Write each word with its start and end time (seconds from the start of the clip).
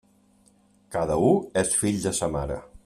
Cada 0.95 1.19
u 1.27 1.29
és 1.65 1.77
fill 1.83 2.03
de 2.07 2.19
sa 2.23 2.35
mare. 2.39 2.63